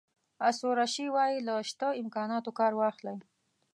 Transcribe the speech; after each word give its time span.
آرثور 0.47 0.75
اشي 0.85 1.05
وایي 1.15 1.37
له 1.47 1.55
شته 1.69 1.87
امکاناتو 2.01 2.51
کار 2.59 2.73
واخلئ. 2.79 3.17